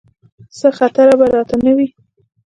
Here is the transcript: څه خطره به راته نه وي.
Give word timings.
څه 0.59 0.69
خطره 0.77 1.13
به 1.19 1.25
راته 1.35 1.55
نه 1.65 1.71
وي. 1.77 1.87